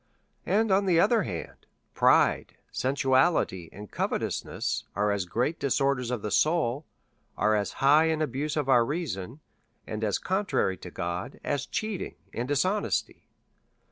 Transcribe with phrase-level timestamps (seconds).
[0.47, 6.23] And, on the other hand, pride, sensuality, and co vetousness, are as great disorders of
[6.23, 6.87] the soul,
[7.37, 9.41] are as high an abuse of our reason,
[9.85, 13.27] and as contrary to God, as cheating and dishonesty.